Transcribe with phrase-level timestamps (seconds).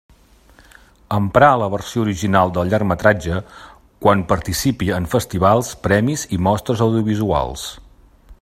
[1.17, 3.37] Emprar la versió original del llargmetratge
[4.05, 7.73] quan participi en festivals, premis i mostres audiovisuals.